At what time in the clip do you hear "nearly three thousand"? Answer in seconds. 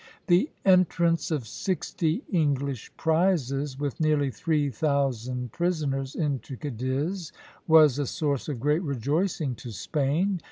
3.99-5.51